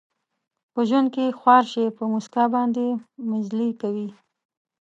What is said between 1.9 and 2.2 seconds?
په